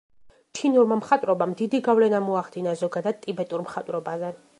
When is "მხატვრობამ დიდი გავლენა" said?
1.01-2.21